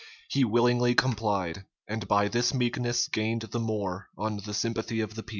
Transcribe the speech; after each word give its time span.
He 0.29 0.43
willingly 0.43 0.95
complied; 0.95 1.63
and 1.87 2.07
by 2.07 2.27
this 2.27 2.55
meekness 2.55 3.07
gained 3.07 3.43
the 3.43 3.59
more 3.59 4.09
on 4.17 4.37
the 4.37 4.53
sympathy 4.55 4.99
of 5.01 5.13
the 5.13 5.21
people. 5.21 5.29